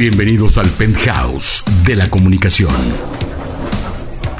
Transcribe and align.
Bienvenidos 0.00 0.56
al 0.56 0.70
penthouse 0.70 1.62
de 1.84 1.94
la 1.94 2.08
comunicación. 2.08 2.72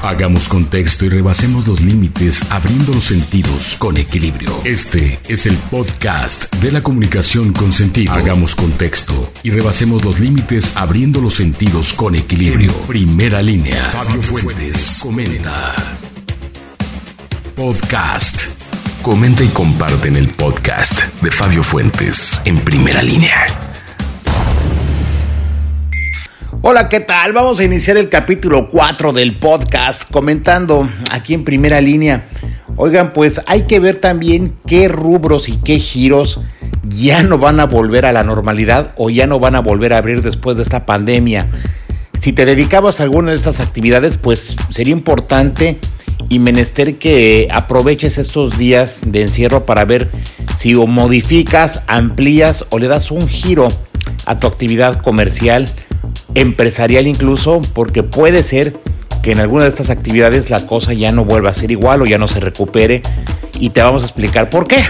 Hagamos 0.01 0.47
contexto 0.47 1.05
y 1.05 1.09
rebasemos 1.09 1.67
los 1.67 1.81
límites 1.81 2.51
abriendo 2.51 2.95
los 2.95 3.03
sentidos 3.03 3.75
con 3.77 3.97
equilibrio. 3.97 4.59
Este 4.63 5.19
es 5.27 5.45
el 5.45 5.55
podcast 5.69 6.51
de 6.55 6.71
la 6.71 6.81
comunicación 6.81 7.53
con 7.53 7.71
sentido. 7.71 8.11
Hagamos 8.11 8.55
contexto 8.55 9.31
y 9.43 9.51
rebasemos 9.51 10.03
los 10.03 10.19
límites 10.19 10.71
abriendo 10.73 11.21
los 11.21 11.35
sentidos 11.35 11.93
con 11.93 12.15
equilibrio. 12.15 12.73
primera 12.87 13.43
línea. 13.43 13.83
Fabio 13.83 14.19
Fuentes 14.23 14.97
comenta. 14.99 15.75
Podcast. 17.55 18.45
Comenta 19.03 19.43
y 19.43 19.49
comparte 19.49 20.07
en 20.07 20.15
el 20.15 20.29
podcast 20.29 21.03
de 21.21 21.29
Fabio 21.29 21.61
Fuentes 21.61 22.41
en 22.45 22.57
primera 22.61 23.03
línea. 23.03 23.70
Hola, 26.63 26.89
¿qué 26.89 26.99
tal? 26.99 27.33
Vamos 27.33 27.59
a 27.59 27.63
iniciar 27.63 27.97
el 27.97 28.07
capítulo 28.07 28.69
4 28.69 29.13
del 29.13 29.39
podcast 29.39 30.07
comentando 30.11 30.87
aquí 31.09 31.33
en 31.33 31.43
primera 31.43 31.81
línea. 31.81 32.27
Oigan, 32.75 33.13
pues 33.13 33.41
hay 33.47 33.63
que 33.63 33.79
ver 33.79 33.95
también 33.95 34.53
qué 34.67 34.87
rubros 34.87 35.49
y 35.49 35.57
qué 35.57 35.79
giros 35.79 36.39
ya 36.87 37.23
no 37.23 37.39
van 37.39 37.59
a 37.59 37.65
volver 37.65 38.05
a 38.05 38.11
la 38.11 38.23
normalidad 38.23 38.93
o 38.95 39.09
ya 39.09 39.25
no 39.25 39.39
van 39.39 39.55
a 39.55 39.59
volver 39.59 39.91
a 39.91 39.97
abrir 39.97 40.21
después 40.21 40.55
de 40.55 40.61
esta 40.61 40.85
pandemia. 40.85 41.49
Si 42.19 42.31
te 42.31 42.45
dedicabas 42.45 42.99
a 42.99 43.03
alguna 43.03 43.31
de 43.31 43.37
estas 43.37 43.59
actividades, 43.59 44.17
pues 44.17 44.55
sería 44.69 44.93
importante 44.93 45.79
y 46.29 46.37
menester 46.37 46.99
que 46.99 47.47
aproveches 47.51 48.19
estos 48.19 48.59
días 48.59 49.01
de 49.07 49.23
encierro 49.23 49.65
para 49.65 49.83
ver 49.83 50.11
si 50.55 50.75
modificas, 50.75 51.81
amplías 51.87 52.67
o 52.69 52.77
le 52.77 52.87
das 52.87 53.09
un 53.09 53.27
giro 53.27 53.67
a 54.27 54.39
tu 54.39 54.45
actividad 54.45 55.01
comercial 55.01 55.67
empresarial 56.35 57.07
incluso, 57.07 57.61
porque 57.73 58.03
puede 58.03 58.43
ser 58.43 58.73
que 59.21 59.31
en 59.31 59.39
alguna 59.39 59.63
de 59.63 59.69
estas 59.69 59.89
actividades 59.89 60.49
la 60.49 60.65
cosa 60.65 60.93
ya 60.93 61.11
no 61.11 61.25
vuelva 61.25 61.51
a 61.51 61.53
ser 61.53 61.71
igual 61.71 62.01
o 62.01 62.05
ya 62.05 62.17
no 62.17 62.27
se 62.27 62.39
recupere 62.39 63.03
y 63.59 63.69
te 63.69 63.81
vamos 63.81 64.01
a 64.01 64.05
explicar 64.05 64.49
por 64.49 64.67
qué. 64.67 64.83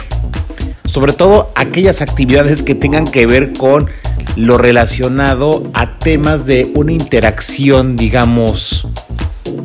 Sobre 0.85 1.13
todo 1.13 1.51
aquellas 1.55 2.01
actividades 2.01 2.63
que 2.63 2.75
tengan 2.75 3.05
que 3.05 3.25
ver 3.25 3.53
con 3.53 3.89
lo 4.35 4.57
relacionado 4.57 5.63
a 5.73 5.97
temas 5.99 6.45
de 6.45 6.71
una 6.73 6.91
interacción, 6.91 7.95
digamos, 7.95 8.87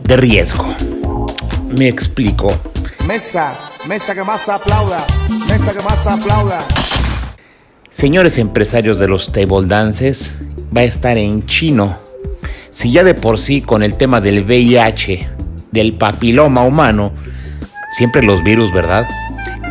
de 0.05 0.17
riesgo. 0.17 0.75
Me 1.69 1.89
explico. 1.89 2.53
Mesa, 3.07 3.55
mesa 3.87 4.15
que 4.15 4.25
más 4.25 4.49
aplauda, 4.49 5.05
mesa 5.49 5.73
que 5.73 5.85
más 5.85 6.07
aplauda. 6.07 6.59
Señores 7.91 8.39
empresarios 8.39 8.99
de 8.99 9.09
los 9.09 9.33
table 9.33 9.67
dances, 9.67 10.35
va 10.77 10.83
a 10.83 10.85
estar 10.85 11.17
en 11.17 11.47
chino. 11.47 11.97
Si 12.71 12.93
ya 12.93 13.03
de 13.03 13.15
por 13.15 13.39
sí 13.39 13.63
con 13.63 13.83
el 13.83 13.95
tema 13.95 14.21
del 14.21 14.45
VIH, 14.45 15.29
del 15.73 15.95
papiloma 15.95 16.65
humano, 16.65 17.13
siempre 17.97 18.23
los 18.23 18.45
virus, 18.45 18.73
¿verdad? 18.73 19.07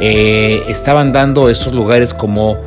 Eh, 0.02 0.64
estaban 0.68 1.14
dando 1.14 1.50
esos 1.50 1.74
lugares 1.74 2.14
como 2.14 2.58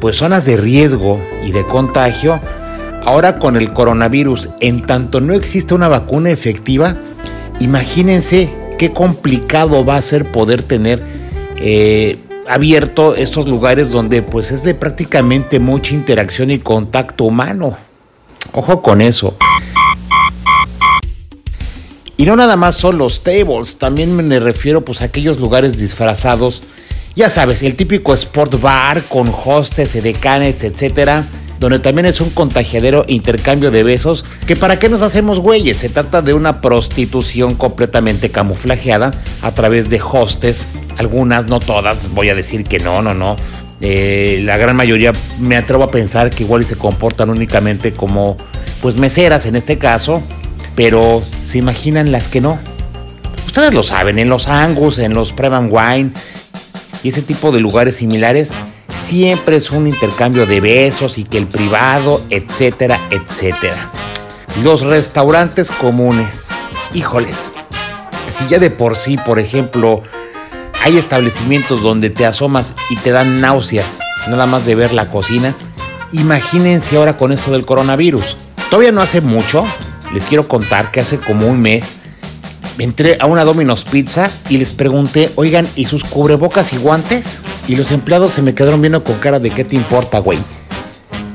pues 0.00 0.16
zonas 0.16 0.44
de 0.44 0.56
riesgo 0.56 1.20
y 1.44 1.52
de 1.52 1.64
contagio. 1.64 2.40
Ahora 3.04 3.38
con 3.38 3.56
el 3.56 3.72
coronavirus, 3.72 4.48
en 4.60 4.86
tanto 4.86 5.20
no 5.20 5.34
existe 5.34 5.74
una 5.74 5.88
vacuna 5.88 6.30
efectiva, 6.30 6.96
imagínense 7.58 8.48
qué 8.78 8.92
complicado 8.92 9.84
va 9.84 9.96
a 9.96 10.02
ser 10.02 10.30
poder 10.30 10.62
tener 10.62 11.02
eh, 11.56 12.16
abierto 12.48 13.14
estos 13.14 13.46
lugares 13.46 13.90
donde 13.90 14.22
pues 14.22 14.50
es 14.50 14.62
de 14.62 14.74
prácticamente 14.74 15.58
mucha 15.58 15.94
interacción 15.94 16.50
y 16.50 16.58
contacto 16.58 17.24
humano. 17.24 17.76
Ojo 18.52 18.82
con 18.82 19.00
eso. 19.00 19.36
Y 22.16 22.24
no 22.26 22.36
nada 22.36 22.56
más 22.56 22.76
son 22.76 22.98
los 22.98 23.22
tables, 23.24 23.78
también 23.78 24.14
me 24.14 24.38
refiero 24.38 24.84
pues 24.84 25.00
a 25.00 25.06
aquellos 25.06 25.38
lugares 25.38 25.78
disfrazados. 25.78 26.62
Ya 27.14 27.28
sabes, 27.28 27.62
el 27.62 27.76
típico 27.76 28.14
sport 28.14 28.60
bar 28.60 29.04
con 29.04 29.32
hostes, 29.44 29.94
edecanes, 29.94 30.62
etcétera 30.62 31.26
donde 31.62 31.78
también 31.78 32.06
es 32.06 32.20
un 32.20 32.30
contagiadero 32.30 33.04
intercambio 33.06 33.70
de 33.70 33.84
besos, 33.84 34.24
que 34.48 34.56
para 34.56 34.80
qué 34.80 34.88
nos 34.88 35.00
hacemos 35.00 35.38
güeyes, 35.38 35.76
se 35.76 35.88
trata 35.88 36.20
de 36.20 36.34
una 36.34 36.60
prostitución 36.60 37.54
completamente 37.54 38.30
camuflajeada 38.30 39.12
a 39.42 39.52
través 39.52 39.88
de 39.88 40.00
hostes, 40.02 40.66
algunas, 40.98 41.46
no 41.46 41.60
todas, 41.60 42.12
voy 42.12 42.30
a 42.30 42.34
decir 42.34 42.64
que 42.64 42.80
no, 42.80 43.00
no, 43.00 43.14
no. 43.14 43.36
Eh, 43.80 44.42
la 44.44 44.56
gran 44.56 44.74
mayoría 44.74 45.12
me 45.38 45.56
atrevo 45.56 45.84
a 45.84 45.90
pensar 45.92 46.30
que 46.30 46.42
igual 46.42 46.64
se 46.64 46.74
comportan 46.74 47.30
únicamente 47.30 47.92
como 47.92 48.36
pues 48.80 48.96
meseras 48.96 49.46
en 49.46 49.54
este 49.54 49.78
caso, 49.78 50.20
pero 50.74 51.22
se 51.46 51.58
imaginan 51.58 52.10
las 52.10 52.26
que 52.26 52.40
no. 52.40 52.58
Ustedes 53.46 53.72
lo 53.72 53.84
saben, 53.84 54.18
en 54.18 54.28
los 54.28 54.48
Angus, 54.48 54.98
en 54.98 55.14
los 55.14 55.30
Prime 55.30 55.68
Wine 55.68 56.10
y 57.04 57.10
ese 57.10 57.22
tipo 57.22 57.52
de 57.52 57.60
lugares 57.60 57.94
similares 57.96 58.52
siempre 59.02 59.56
es 59.56 59.70
un 59.70 59.86
intercambio 59.86 60.46
de 60.46 60.60
besos 60.60 61.18
y 61.18 61.24
que 61.24 61.38
el 61.38 61.46
privado, 61.46 62.22
etcétera, 62.30 62.98
etcétera. 63.10 63.90
Los 64.62 64.82
restaurantes 64.82 65.70
comunes, 65.70 66.48
híjoles, 66.94 67.50
si 68.38 68.46
ya 68.48 68.58
de 68.58 68.70
por 68.70 68.96
sí, 68.96 69.16
por 69.16 69.38
ejemplo, 69.38 70.02
hay 70.82 70.96
establecimientos 70.96 71.82
donde 71.82 72.10
te 72.10 72.24
asomas 72.24 72.74
y 72.90 72.96
te 72.96 73.10
dan 73.10 73.40
náuseas 73.40 73.98
nada 74.28 74.46
más 74.46 74.64
de 74.64 74.74
ver 74.74 74.92
la 74.92 75.10
cocina, 75.10 75.54
imagínense 76.12 76.96
ahora 76.96 77.16
con 77.18 77.32
esto 77.32 77.50
del 77.50 77.64
coronavirus. 77.64 78.36
Todavía 78.70 78.92
no 78.92 79.02
hace 79.02 79.20
mucho, 79.20 79.66
les 80.14 80.24
quiero 80.24 80.46
contar 80.46 80.90
que 80.92 81.00
hace 81.00 81.18
como 81.18 81.46
un 81.48 81.60
mes, 81.60 81.96
entré 82.78 83.16
a 83.20 83.26
una 83.26 83.44
Domino's 83.44 83.84
Pizza 83.84 84.30
y 84.48 84.58
les 84.58 84.70
pregunté, 84.72 85.30
oigan, 85.34 85.66
¿y 85.74 85.86
sus 85.86 86.04
cubrebocas 86.04 86.72
y 86.72 86.76
guantes? 86.76 87.38
Y 87.68 87.76
los 87.76 87.90
empleados 87.90 88.34
se 88.34 88.42
me 88.42 88.54
quedaron 88.54 88.80
viendo 88.80 89.04
con 89.04 89.18
cara 89.18 89.38
de 89.38 89.50
qué 89.50 89.64
te 89.64 89.76
importa, 89.76 90.18
güey. 90.18 90.38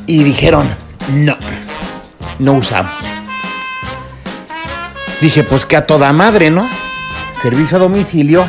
Y 0.05 0.23
dijeron, 0.23 0.67
no, 1.13 1.35
no 2.39 2.53
usamos. 2.53 2.91
Dije, 5.21 5.43
pues 5.43 5.65
que 5.65 5.77
a 5.77 5.87
toda 5.87 6.13
madre, 6.13 6.49
¿no? 6.49 6.67
Servicio 7.33 7.77
a 7.77 7.79
domicilio. 7.79 8.47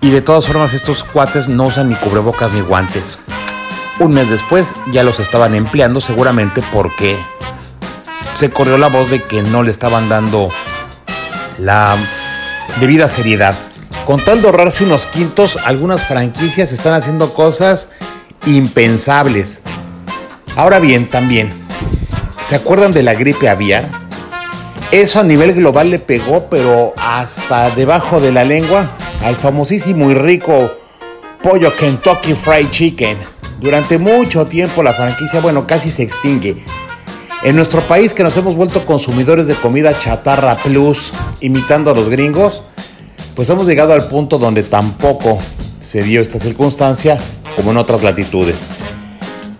Y 0.00 0.10
de 0.10 0.20
todas 0.20 0.46
formas 0.46 0.74
estos 0.74 1.04
cuates 1.04 1.48
no 1.48 1.66
usan 1.66 1.88
ni 1.88 1.94
cubrebocas 1.94 2.52
ni 2.52 2.60
guantes. 2.60 3.18
Un 4.00 4.14
mes 4.14 4.28
después 4.28 4.74
ya 4.90 5.04
los 5.04 5.20
estaban 5.20 5.54
empleando 5.54 6.00
seguramente 6.00 6.62
porque 6.72 7.16
se 8.32 8.50
corrió 8.50 8.78
la 8.78 8.88
voz 8.88 9.10
de 9.10 9.22
que 9.22 9.42
no 9.42 9.62
le 9.62 9.70
estaban 9.70 10.08
dando 10.08 10.48
la 11.58 11.96
debida 12.80 13.08
seriedad. 13.08 13.54
Con 14.06 14.24
tal 14.24 14.42
de 14.42 14.48
ahorrarse 14.48 14.82
unos 14.82 15.06
quintos, 15.06 15.56
algunas 15.64 16.04
franquicias 16.04 16.72
están 16.72 16.92
haciendo 16.92 17.34
cosas 17.34 17.90
impensables. 18.46 19.62
Ahora 20.56 20.80
bien, 20.80 21.08
también, 21.08 21.50
¿se 22.40 22.56
acuerdan 22.56 22.90
de 22.90 23.04
la 23.04 23.14
gripe 23.14 23.48
aviar? 23.48 23.88
Eso 24.90 25.20
a 25.20 25.22
nivel 25.22 25.54
global 25.54 25.90
le 25.90 26.00
pegó, 26.00 26.48
pero 26.50 26.94
hasta 26.96 27.70
debajo 27.70 28.20
de 28.20 28.32
la 28.32 28.44
lengua, 28.44 28.90
al 29.22 29.36
famosísimo 29.36 30.10
y 30.10 30.14
rico 30.14 30.72
pollo 31.40 31.74
Kentucky 31.76 32.34
Fried 32.34 32.70
Chicken. 32.70 33.16
Durante 33.60 33.98
mucho 33.98 34.46
tiempo 34.46 34.82
la 34.82 34.94
franquicia, 34.94 35.40
bueno, 35.40 35.64
casi 35.66 35.92
se 35.92 36.02
extingue. 36.02 36.64
En 37.44 37.54
nuestro 37.54 37.86
país 37.86 38.12
que 38.12 38.24
nos 38.24 38.36
hemos 38.36 38.56
vuelto 38.56 38.84
consumidores 38.84 39.46
de 39.46 39.54
comida 39.54 39.96
chatarra 39.96 40.56
plus, 40.56 41.12
imitando 41.40 41.92
a 41.92 41.94
los 41.94 42.08
gringos, 42.08 42.62
pues 43.34 43.48
hemos 43.48 43.66
llegado 43.66 43.92
al 43.92 44.06
punto 44.08 44.38
donde 44.38 44.62
tampoco 44.62 45.38
se 45.80 46.02
dio 46.02 46.20
esta 46.20 46.38
circunstancia 46.38 47.18
como 47.56 47.70
en 47.70 47.76
otras 47.76 48.02
latitudes. 48.02 48.56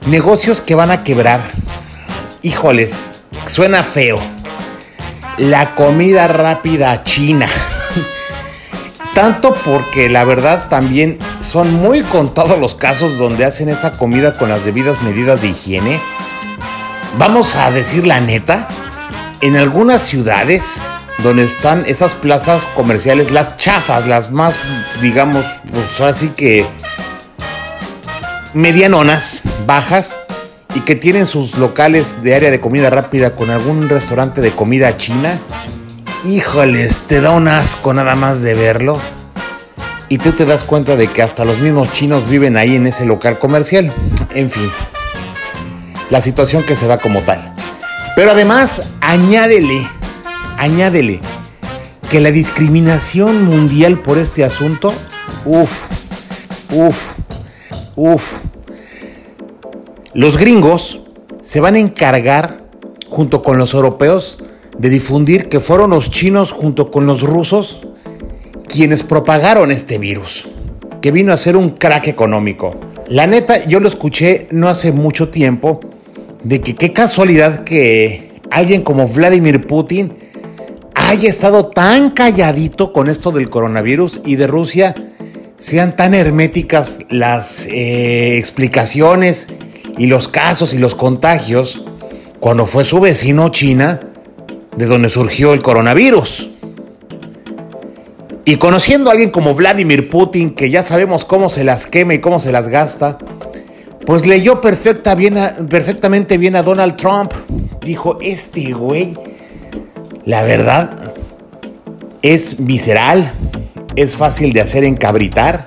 Negocios 0.06 0.60
que 0.60 0.74
van 0.74 0.90
a 0.90 1.04
quebrar. 1.04 1.40
Híjoles, 2.42 3.12
suena 3.46 3.82
feo. 3.82 4.18
La 5.38 5.74
comida 5.74 6.28
rápida 6.28 7.04
china. 7.04 7.48
Tanto 9.14 9.54
porque 9.64 10.08
la 10.08 10.24
verdad 10.24 10.68
también 10.68 11.18
son 11.40 11.72
muy 11.72 12.02
contados 12.02 12.58
los 12.58 12.74
casos 12.74 13.18
donde 13.18 13.44
hacen 13.44 13.68
esta 13.68 13.92
comida 13.92 14.36
con 14.36 14.48
las 14.48 14.64
debidas 14.64 15.02
medidas 15.02 15.40
de 15.40 15.48
higiene. 15.48 16.00
Vamos 17.18 17.54
a 17.54 17.70
decir 17.70 18.06
la 18.06 18.20
neta, 18.20 18.68
en 19.40 19.56
algunas 19.56 20.02
ciudades 20.02 20.80
donde 21.18 21.44
están 21.44 21.84
esas 21.86 22.14
plazas 22.14 22.66
comerciales, 22.66 23.30
las 23.30 23.56
chafas, 23.56 24.06
las 24.06 24.30
más, 24.30 24.58
digamos, 25.00 25.46
pues 25.70 26.00
así 26.00 26.28
que 26.28 26.66
medianonas, 28.54 29.40
bajas, 29.66 30.16
y 30.74 30.80
que 30.80 30.94
tienen 30.94 31.26
sus 31.26 31.56
locales 31.56 32.22
de 32.22 32.34
área 32.34 32.50
de 32.50 32.60
comida 32.60 32.90
rápida 32.90 33.34
con 33.34 33.50
algún 33.50 33.88
restaurante 33.88 34.40
de 34.40 34.52
comida 34.52 34.96
china, 34.96 35.38
híjoles, 36.24 37.00
te 37.06 37.20
da 37.20 37.30
un 37.30 37.48
asco 37.48 37.92
nada 37.92 38.14
más 38.14 38.42
de 38.42 38.54
verlo. 38.54 39.00
Y 40.08 40.18
tú 40.18 40.32
te 40.32 40.44
das 40.44 40.62
cuenta 40.64 40.96
de 40.96 41.08
que 41.08 41.22
hasta 41.22 41.44
los 41.44 41.58
mismos 41.58 41.90
chinos 41.92 42.28
viven 42.28 42.56
ahí 42.56 42.76
en 42.76 42.86
ese 42.86 43.06
local 43.06 43.38
comercial. 43.38 43.92
En 44.34 44.50
fin. 44.50 44.70
la 46.10 46.20
situación 46.20 46.62
que 46.64 46.76
se 46.76 46.86
da 46.86 46.98
como 46.98 47.22
tal. 47.22 47.54
Pero 48.14 48.32
además, 48.32 48.82
añádele, 49.00 49.88
añádele 50.62 51.18
que 52.08 52.20
la 52.20 52.30
discriminación 52.30 53.44
mundial 53.44 53.98
por 54.00 54.16
este 54.16 54.44
asunto, 54.44 54.92
uff, 55.44 55.82
uff, 56.70 57.08
uff. 57.96 58.34
Los 60.14 60.36
gringos 60.36 61.00
se 61.40 61.58
van 61.58 61.74
a 61.74 61.80
encargar, 61.80 62.62
junto 63.08 63.42
con 63.42 63.58
los 63.58 63.74
europeos, 63.74 64.38
de 64.78 64.88
difundir 64.88 65.48
que 65.48 65.58
fueron 65.58 65.90
los 65.90 66.10
chinos 66.12 66.52
junto 66.52 66.92
con 66.92 67.06
los 67.06 67.22
rusos 67.22 67.80
quienes 68.68 69.02
propagaron 69.02 69.72
este 69.72 69.98
virus, 69.98 70.46
que 71.00 71.10
vino 71.10 71.32
a 71.32 71.36
ser 71.36 71.56
un 71.56 71.70
crack 71.70 72.06
económico. 72.06 72.76
La 73.08 73.26
neta, 73.26 73.66
yo 73.66 73.80
lo 73.80 73.88
escuché 73.88 74.46
no 74.52 74.68
hace 74.68 74.92
mucho 74.92 75.28
tiempo, 75.28 75.80
de 76.44 76.60
que 76.60 76.76
qué 76.76 76.92
casualidad 76.92 77.64
que 77.64 78.30
alguien 78.50 78.82
como 78.82 79.08
Vladimir 79.08 79.66
Putin 79.66 80.21
haya 80.94 81.28
estado 81.28 81.66
tan 81.66 82.10
calladito 82.10 82.92
con 82.92 83.08
esto 83.08 83.30
del 83.30 83.50
coronavirus 83.50 84.20
y 84.24 84.36
de 84.36 84.46
Rusia 84.46 84.94
sean 85.58 85.96
tan 85.96 86.14
herméticas 86.14 87.00
las 87.08 87.66
eh, 87.66 88.38
explicaciones 88.38 89.48
y 89.96 90.06
los 90.06 90.28
casos 90.28 90.74
y 90.74 90.78
los 90.78 90.94
contagios 90.94 91.84
cuando 92.40 92.66
fue 92.66 92.84
su 92.84 92.98
vecino 92.98 93.50
China 93.50 94.00
de 94.76 94.86
donde 94.86 95.08
surgió 95.08 95.52
el 95.52 95.62
coronavirus. 95.62 96.48
Y 98.44 98.56
conociendo 98.56 99.08
a 99.08 99.12
alguien 99.12 99.30
como 99.30 99.54
Vladimir 99.54 100.08
Putin, 100.08 100.54
que 100.54 100.68
ya 100.68 100.82
sabemos 100.82 101.24
cómo 101.24 101.48
se 101.48 101.62
las 101.62 101.86
quema 101.86 102.14
y 102.14 102.20
cómo 102.20 102.40
se 102.40 102.50
las 102.50 102.66
gasta, 102.66 103.18
pues 104.04 104.26
leyó 104.26 104.60
perfecta 104.60 105.14
bien 105.14 105.36
perfectamente 105.70 106.38
bien 106.38 106.56
a 106.56 106.62
Donald 106.62 106.96
Trump. 106.96 107.32
Dijo, 107.84 108.18
este 108.20 108.72
güey, 108.72 109.16
la 110.24 110.42
verdad, 110.42 111.14
es 112.22 112.56
visceral, 112.64 113.32
es 113.96 114.16
fácil 114.16 114.52
de 114.52 114.60
hacer 114.60 114.84
encabritar, 114.84 115.66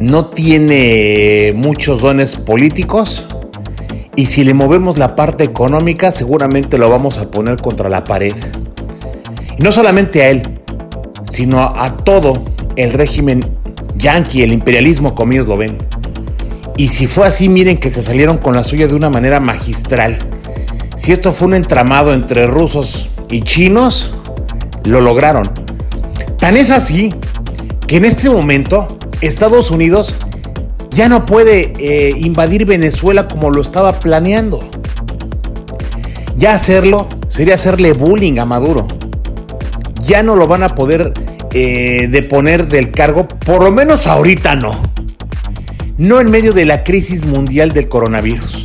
no 0.00 0.26
tiene 0.26 1.52
muchos 1.54 2.00
dones 2.00 2.36
políticos 2.36 3.26
y 4.14 4.26
si 4.26 4.44
le 4.44 4.54
movemos 4.54 4.98
la 4.98 5.14
parte 5.14 5.44
económica 5.44 6.10
seguramente 6.10 6.78
lo 6.78 6.88
vamos 6.88 7.18
a 7.18 7.30
poner 7.30 7.60
contra 7.60 7.88
la 7.88 8.04
pared. 8.04 8.34
Y 9.58 9.62
no 9.62 9.72
solamente 9.72 10.22
a 10.22 10.30
él, 10.30 10.60
sino 11.30 11.60
a 11.60 11.96
todo 11.98 12.42
el 12.76 12.92
régimen 12.92 13.44
yanqui, 13.96 14.42
el 14.42 14.52
imperialismo 14.52 15.14
como 15.14 15.32
ellos 15.32 15.46
lo 15.46 15.56
ven. 15.56 15.76
Y 16.78 16.88
si 16.88 17.06
fue 17.06 17.26
así, 17.26 17.48
miren 17.48 17.78
que 17.78 17.90
se 17.90 18.02
salieron 18.02 18.38
con 18.38 18.54
la 18.54 18.64
suya 18.64 18.86
de 18.86 18.94
una 18.94 19.08
manera 19.08 19.40
magistral. 19.40 20.18
Si 20.96 21.12
esto 21.12 21.32
fue 21.32 21.48
un 21.48 21.54
entramado 21.54 22.14
entre 22.14 22.46
rusos 22.46 23.08
y 23.30 23.42
chinos, 23.42 24.10
lo 24.84 25.00
lograron. 25.00 25.50
Tan 26.38 26.56
es 26.56 26.70
así 26.70 27.14
que 27.86 27.96
en 27.96 28.04
este 28.04 28.30
momento 28.30 28.88
Estados 29.20 29.70
Unidos 29.70 30.14
ya 30.90 31.08
no 31.08 31.26
puede 31.26 31.72
eh, 31.78 32.12
invadir 32.16 32.64
Venezuela 32.64 33.28
como 33.28 33.50
lo 33.50 33.60
estaba 33.60 33.98
planeando. 33.98 34.60
Ya 36.36 36.54
hacerlo 36.54 37.08
sería 37.28 37.54
hacerle 37.54 37.92
bullying 37.92 38.38
a 38.38 38.44
Maduro. 38.44 38.86
Ya 40.02 40.22
no 40.22 40.36
lo 40.36 40.46
van 40.46 40.62
a 40.62 40.68
poder 40.70 41.12
eh, 41.52 42.08
deponer 42.10 42.68
del 42.68 42.90
cargo, 42.90 43.28
por 43.28 43.62
lo 43.62 43.70
menos 43.70 44.06
ahorita 44.06 44.54
no 44.54 44.80
no 45.98 46.20
en 46.20 46.30
medio 46.30 46.52
de 46.52 46.66
la 46.66 46.84
crisis 46.84 47.24
mundial 47.24 47.72
del 47.72 47.88
coronavirus. 47.88 48.64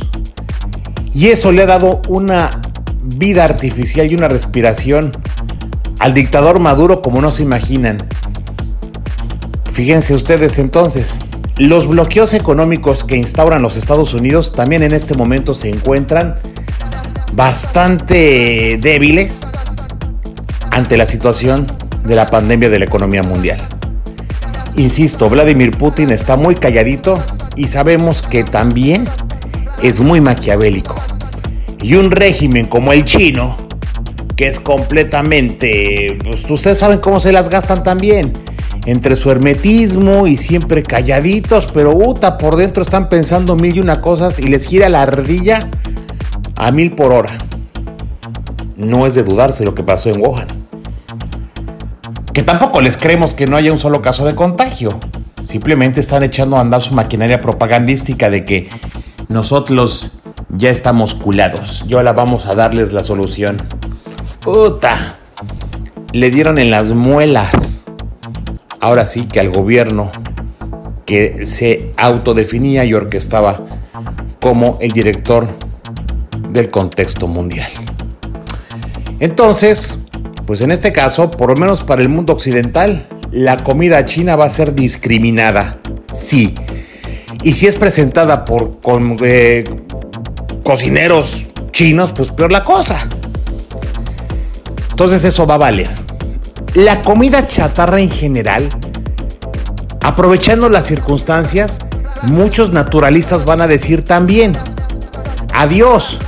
Y 1.14 1.28
eso 1.28 1.52
le 1.52 1.62
ha 1.62 1.66
dado 1.66 2.00
una 2.08 2.50
vida 3.02 3.44
artificial 3.44 4.10
y 4.10 4.14
una 4.14 4.28
respiración 4.28 5.12
al 5.98 6.14
dictador 6.14 6.58
Maduro 6.58 7.02
como 7.02 7.20
no 7.20 7.30
se 7.30 7.42
imaginan. 7.42 7.98
Fíjense 9.72 10.14
ustedes 10.14 10.58
entonces, 10.58 11.14
los 11.58 11.86
bloqueos 11.86 12.34
económicos 12.34 13.04
que 13.04 13.16
instauran 13.16 13.62
los 13.62 13.76
Estados 13.76 14.14
Unidos 14.14 14.52
también 14.52 14.82
en 14.82 14.92
este 14.92 15.14
momento 15.14 15.54
se 15.54 15.68
encuentran 15.68 16.36
bastante 17.34 18.78
débiles 18.80 19.42
ante 20.70 20.96
la 20.96 21.06
situación 21.06 21.66
de 22.04 22.16
la 22.16 22.26
pandemia 22.26 22.68
de 22.68 22.78
la 22.78 22.84
economía 22.84 23.22
mundial. 23.22 23.60
Insisto, 24.76 25.28
Vladimir 25.28 25.76
Putin 25.76 26.10
está 26.10 26.36
muy 26.36 26.54
calladito 26.54 27.22
y 27.56 27.68
sabemos 27.68 28.22
que 28.22 28.42
también 28.44 29.06
es 29.82 30.00
muy 30.00 30.20
maquiavélico. 30.20 30.96
Y 31.82 31.94
un 31.94 32.10
régimen 32.10 32.66
como 32.66 32.92
el 32.92 33.04
chino, 33.04 33.56
que 34.36 34.46
es 34.46 34.60
completamente... 34.60 36.18
Pues, 36.22 36.48
ustedes 36.48 36.78
saben 36.78 36.98
cómo 36.98 37.20
se 37.20 37.32
las 37.32 37.48
gastan 37.48 37.82
también. 37.82 38.32
Entre 38.86 39.16
su 39.16 39.30
hermetismo 39.30 40.26
y 40.26 40.36
siempre 40.36 40.82
calladitos, 40.82 41.66
pero 41.72 41.94
uta, 41.94 42.38
por 42.38 42.56
dentro 42.56 42.82
están 42.82 43.08
pensando 43.08 43.56
mil 43.56 43.76
y 43.76 43.80
una 43.80 44.00
cosas 44.00 44.38
y 44.38 44.42
les 44.42 44.66
gira 44.66 44.88
la 44.88 45.02
ardilla 45.02 45.68
a 46.56 46.70
mil 46.72 46.92
por 46.92 47.12
hora. 47.12 47.38
No 48.76 49.06
es 49.06 49.14
de 49.14 49.22
dudarse 49.22 49.64
lo 49.64 49.74
que 49.74 49.82
pasó 49.82 50.10
en 50.10 50.20
Wuhan 50.20 50.62
que 52.32 52.42
tampoco 52.42 52.80
les 52.80 52.96
creemos 52.96 53.34
que 53.34 53.46
no 53.46 53.56
haya 53.56 53.72
un 53.72 53.78
solo 53.78 54.00
caso 54.00 54.24
de 54.24 54.34
contagio. 54.34 54.98
Simplemente 55.42 56.00
están 56.00 56.22
echando 56.22 56.56
a 56.56 56.60
andar 56.60 56.80
su 56.80 56.94
maquinaria 56.94 57.40
propagandística 57.40 58.30
de 58.30 58.44
que 58.44 58.68
nosotros 59.32 60.10
ya 60.50 60.70
estamos 60.70 61.14
culados. 61.14 61.84
Yo 61.86 61.98
ahora 61.98 62.12
vamos 62.12 62.46
a 62.46 62.54
darles 62.54 62.92
la 62.92 63.02
solución. 63.02 63.56
¡Uta! 64.46 65.16
Le 66.12 66.30
dieron 66.30 66.58
en 66.58 66.70
las 66.70 66.92
muelas. 66.92 67.52
Ahora 68.80 69.06
sí 69.06 69.26
que 69.26 69.40
al 69.40 69.50
gobierno 69.50 70.12
que 71.06 71.46
se 71.46 71.92
autodefinía 71.96 72.84
y 72.84 72.94
orquestaba 72.94 73.60
como 74.40 74.78
el 74.80 74.90
director 74.92 75.48
del 76.50 76.70
contexto 76.70 77.26
mundial. 77.26 77.70
Entonces, 79.20 79.98
pues 80.46 80.60
en 80.60 80.72
este 80.72 80.92
caso, 80.92 81.30
por 81.30 81.50
lo 81.50 81.56
menos 81.56 81.82
para 81.82 82.02
el 82.02 82.08
mundo 82.08 82.32
occidental, 82.32 83.06
la 83.30 83.62
comida 83.64 84.04
china 84.04 84.36
va 84.36 84.46
a 84.46 84.50
ser 84.50 84.74
discriminada. 84.74 85.78
Sí. 86.12 86.54
Y 87.42 87.52
si 87.52 87.66
es 87.66 87.76
presentada 87.76 88.44
por 88.44 88.78
eh, 89.22 89.64
cocineros 90.62 91.46
chinos, 91.72 92.12
pues 92.12 92.30
peor 92.30 92.52
la 92.52 92.62
cosa. 92.62 93.08
Entonces 94.90 95.24
eso 95.24 95.46
va 95.46 95.54
a 95.54 95.58
valer. 95.58 95.90
La 96.74 97.02
comida 97.02 97.46
chatarra 97.46 98.00
en 98.00 98.10
general, 98.10 98.68
aprovechando 100.00 100.68
las 100.68 100.86
circunstancias, 100.86 101.78
muchos 102.22 102.72
naturalistas 102.72 103.44
van 103.44 103.60
a 103.60 103.66
decir 103.66 104.04
también, 104.04 104.56
adiós, 105.52 106.18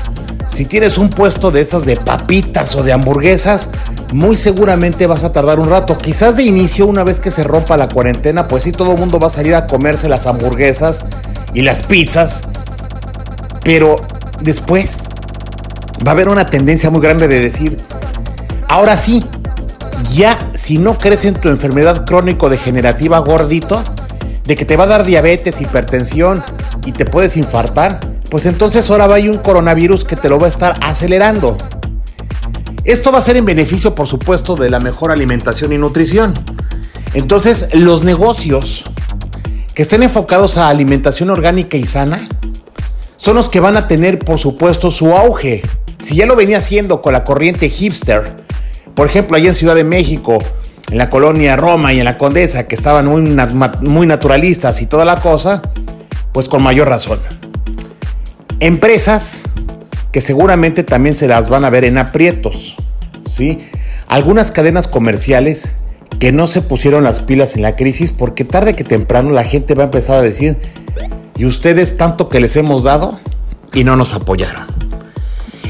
si 0.47 0.67
tienes 0.67 0.99
un 0.99 1.11
puesto 1.11 1.51
de 1.51 1.61
esas 1.61 1.85
de 1.85 1.97
papitas 1.97 2.75
o 2.75 2.83
de 2.83 2.93
hamburguesas, 2.93 3.71
muy 4.13 4.37
seguramente 4.37 5.07
vas 5.07 5.25
a 5.25 5.33
tardar 5.33 5.59
un 5.59 5.69
rato. 5.69 5.99
Quizás 5.99 6.37
de 6.37 6.45
inicio, 6.45 6.87
una 6.87 7.05
vez 7.05 7.21
que 7.21 7.31
se 7.31 7.45
rompa 7.45 7.77
la 7.77 7.89
cuarentena, 7.89 8.47
pues 8.47 8.65
sí, 8.65 8.73
todo 8.73 8.93
el 8.93 8.99
mundo 8.99 9.19
va 9.19 9.29
a 9.29 9.31
salir 9.31 9.55
a 9.55 9.67
comerse 9.67 10.09
las 10.09 10.27
hamburguesas 10.27 11.05
y 11.53 11.63
las 11.63 11.83
pizzas. 11.83 12.45
Pero 13.65 13.97
después 14.41 15.03
va 16.07 16.11
a 16.11 16.15
haber 16.15 16.29
una 16.29 16.51
tendencia 16.51 16.91
muy 16.91 17.01
grande 17.01 17.29
de 17.29 17.41
decir, 17.41 17.77
ahora 18.69 18.97
sí, 18.97 19.25
ya 20.13 20.51
si 20.55 20.79
no 20.79 20.99
crees 20.99 21.25
en 21.25 21.35
tu 21.35 21.49
enfermedad 21.49 22.05
crónico-degenerativa 22.05 23.19
gordito, 23.21 23.83
de 24.45 24.57
que 24.57 24.65
te 24.65 24.77
va 24.77 24.85
a 24.85 24.89
dar 24.89 25.05
diabetes, 25.05 25.61
hipertensión 25.61 26.45
y 26.85 26.93
te 26.93 27.07
puedes 27.07 27.37
infartar, 27.37 28.01
pues 28.35 28.47
entonces 28.47 28.91
ahora 28.91 29.07
va 29.07 29.19
a 29.19 29.21
un 29.21 29.39
coronavirus 29.39 30.05
que 30.05 30.17
te 30.17 30.29
lo 30.29 30.41
va 30.41 30.47
a 30.47 30.49
estar 30.49 30.77
acelerando. 30.83 31.57
Esto 32.83 33.13
va 33.13 33.19
a 33.21 33.23
ser 33.23 33.37
en 33.37 33.45
beneficio, 33.45 33.95
por 33.95 34.09
supuesto, 34.09 34.57
de 34.57 34.71
la 34.71 34.81
mejor 34.81 35.13
alimentación 35.13 35.73
y 35.73 35.79
nutrición. 35.79 36.35
Entonces, 37.13 37.69
los 37.75 38.03
negocios 38.03 38.83
que 39.73 39.83
estén 39.83 40.03
enfocados 40.03 40.59
a 40.59 40.69
alimentación 40.69 41.31
orgánica 41.31 41.77
y 41.77 41.87
sana 41.87 42.27
son 43.17 43.37
los 43.37 43.49
que 43.49 43.61
van 43.61 43.77
a 43.77 43.87
tener, 43.87 44.19
por 44.19 44.41
supuesto, 44.41 44.91
su 44.91 45.13
auge. 45.13 45.63
Si 46.01 46.17
ya 46.17 46.27
lo 46.27 46.35
venía 46.35 46.59
haciendo 46.59 47.03
con 47.03 47.13
la 47.13 47.23
corriente 47.23 47.69
hipster, 47.69 48.45
por 48.97 49.07
ejemplo, 49.07 49.37
allá 49.37 49.51
en 49.51 49.55
Ciudad 49.55 49.77
de 49.77 49.85
México, 49.85 50.43
en 50.91 50.99
la 50.99 51.09
colonia 51.09 51.55
Roma 51.55 51.93
y 51.93 52.01
en 52.01 52.05
la 52.05 52.19
Condesa, 52.19 52.67
que 52.67 52.75
estaban 52.75 53.07
muy, 53.07 53.23
muy 53.83 54.09
naturalistas 54.09 54.83
y 54.83 54.87
toda 54.87 55.05
la 55.05 55.21
cosa, 55.21 55.63
pues 56.33 56.49
con 56.49 56.65
mayor 56.65 56.89
razón. 56.89 57.21
Empresas 58.61 59.41
que 60.13 60.21
seguramente 60.21 60.85
también 60.85 61.15
se 61.15 61.29
las 61.29 61.49
van 61.49 61.65
a 61.65 61.71
ver 61.71 61.85
en 61.85 61.99
aprietos, 61.99 62.77
¿sí? 63.29 63.67
Algunas 64.07 64.53
cadenas 64.53 64.87
comerciales 64.87 65.73
que 66.21 66.31
no 66.31 66.47
se 66.47 66.63
pusieron 66.63 67.05
las 67.05 67.21
pilas 67.21 67.57
en 67.57 67.63
la 67.63 67.75
crisis 67.77 68.13
porque 68.13 68.45
tarde 68.45 68.77
que 68.77 68.85
temprano 68.85 69.31
la 69.31 69.45
gente 69.45 69.75
va 69.75 69.83
a 69.83 69.87
empezar 69.87 70.19
a 70.19 70.23
decir, 70.23 70.57
¿y 71.37 71.45
ustedes 71.45 71.97
tanto 71.97 72.29
que 72.29 72.41
les 72.41 72.55
hemos 72.57 72.85
dado? 72.85 73.19
y 73.75 73.85
no 73.85 73.97
nos 73.97 74.15
apoyaron. 74.15 74.67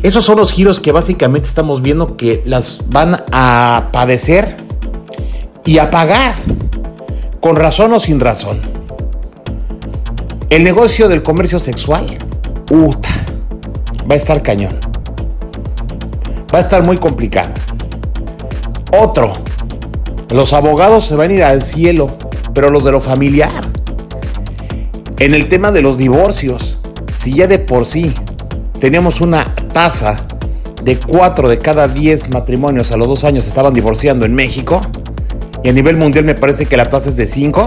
Esos 0.03 0.25
son 0.25 0.37
los 0.37 0.53
giros 0.53 0.81
que 0.81 0.93
básicamente 0.93 1.49
estamos 1.49 1.81
viendo 1.81 2.17
que 2.17 2.43
las 2.45 2.81
van 2.89 3.17
a 3.33 3.89
padecer 3.91 4.57
y 5.65 5.79
a 5.79 5.91
pagar, 5.91 6.35
con 7.41 7.57
razón 7.57 7.93
o 7.95 8.01
sin 8.01 8.21
razón. 8.21 8.61
El 10.51 10.63
negocio 10.63 11.09
del 11.09 11.23
comercio 11.23 11.59
sexual, 11.59 12.19
uta, 12.71 13.09
va 14.09 14.15
a 14.15 14.17
estar 14.17 14.43
cañón. 14.43 14.79
Va 16.53 16.59
a 16.59 16.61
estar 16.61 16.83
muy 16.83 16.99
complicado. 16.99 17.51
Otro, 18.93 19.33
los 20.31 20.53
abogados 20.53 21.05
se 21.07 21.17
van 21.17 21.31
a 21.31 21.35
ir 21.35 21.43
al 21.43 21.63
cielo, 21.63 22.17
pero 22.55 22.71
los 22.71 22.85
de 22.85 22.93
lo 22.93 23.01
familiar. 23.01 23.51
En 25.19 25.35
el 25.35 25.49
tema 25.49 25.73
de 25.73 25.83
los 25.83 25.99
divorcios, 25.99 26.79
si 27.13 27.35
ya 27.35 27.47
de 27.47 27.59
por 27.59 27.87
sí 27.87 28.13
teníamos 28.79 29.21
una 29.21 29.55
tasa 29.73 30.17
de 30.83 30.99
4 30.99 31.49
de 31.49 31.59
cada 31.59 31.89
10 31.89 32.29
matrimonios 32.31 32.93
a 32.93 32.97
los 32.97 33.09
dos 33.09 33.25
años 33.25 33.47
estaban 33.47 33.73
divorciando 33.73 34.27
en 34.27 34.35
México, 34.35 34.81
y 35.63 35.71
a 35.71 35.73
nivel 35.73 35.97
mundial 35.97 36.25
me 36.25 36.35
parece 36.35 36.67
que 36.67 36.77
la 36.77 36.91
tasa 36.91 37.09
es 37.09 37.17
de 37.17 37.27
5 37.27 37.67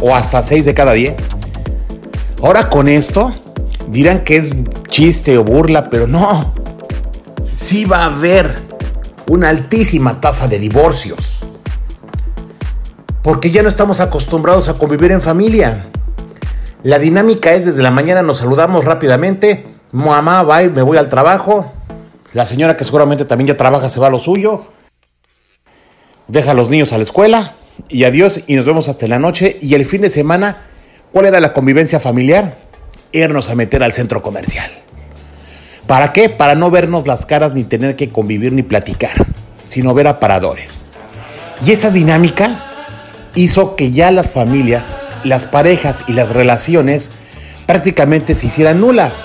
o 0.00 0.14
hasta 0.14 0.42
6 0.42 0.64
de 0.64 0.74
cada 0.74 0.94
10. 0.94 1.16
Ahora 2.42 2.70
con 2.70 2.88
esto 2.88 3.30
dirán 3.88 4.24
que 4.24 4.36
es 4.36 4.50
chiste 4.88 5.38
o 5.38 5.44
burla, 5.44 5.90
pero 5.90 6.06
no. 6.06 6.54
Sí 7.52 7.84
va 7.84 8.02
a 8.02 8.06
haber 8.06 8.54
una 9.28 9.48
altísima 9.48 10.20
tasa 10.20 10.48
de 10.48 10.58
divorcios. 10.58 11.38
Porque 13.22 13.50
ya 13.50 13.62
no 13.62 13.68
estamos 13.68 14.00
acostumbrados 14.00 14.68
a 14.68 14.74
convivir 14.74 15.10
en 15.12 15.22
familia. 15.22 15.84
La 16.82 16.98
dinámica 16.98 17.52
es 17.54 17.64
desde 17.64 17.82
la 17.82 17.90
mañana 17.90 18.22
nos 18.22 18.38
saludamos 18.38 18.84
rápidamente. 18.84 19.66
Mamá, 19.90 20.42
bye, 20.44 20.68
me 20.68 20.82
voy 20.82 20.98
al 20.98 21.08
trabajo. 21.08 21.72
La 22.32 22.46
señora 22.46 22.76
que 22.76 22.84
seguramente 22.84 23.24
también 23.24 23.48
ya 23.48 23.56
trabaja 23.56 23.88
se 23.88 23.98
va 23.98 24.08
a 24.08 24.10
lo 24.10 24.18
suyo. 24.18 24.64
Deja 26.28 26.52
a 26.52 26.54
los 26.54 26.68
niños 26.68 26.92
a 26.92 26.98
la 26.98 27.02
escuela 27.02 27.54
y 27.88 28.04
adiós 28.04 28.42
y 28.46 28.54
nos 28.54 28.66
vemos 28.66 28.88
hasta 28.88 29.08
la 29.08 29.18
noche. 29.18 29.58
Y 29.60 29.74
el 29.74 29.84
fin 29.84 30.02
de 30.02 30.10
semana, 30.10 30.56
¿cuál 31.12 31.26
era 31.26 31.40
la 31.40 31.52
convivencia 31.52 31.98
familiar? 31.98 32.65
Irnos 33.16 33.48
a 33.48 33.54
meter 33.54 33.82
al 33.82 33.92
centro 33.92 34.20
comercial. 34.20 34.70
¿Para 35.86 36.12
qué? 36.12 36.28
Para 36.28 36.54
no 36.54 36.70
vernos 36.70 37.06
las 37.06 37.24
caras 37.24 37.54
ni 37.54 37.64
tener 37.64 37.96
que 37.96 38.10
convivir 38.10 38.52
ni 38.52 38.62
platicar, 38.62 39.12
sino 39.66 39.94
ver 39.94 40.06
aparadores. 40.06 40.84
Y 41.64 41.72
esa 41.72 41.90
dinámica 41.90 42.62
hizo 43.34 43.74
que 43.74 43.92
ya 43.92 44.10
las 44.10 44.34
familias, 44.34 44.96
las 45.24 45.46
parejas 45.46 46.04
y 46.06 46.12
las 46.12 46.30
relaciones 46.30 47.10
prácticamente 47.66 48.34
se 48.34 48.48
hicieran 48.48 48.80
nulas. 48.80 49.24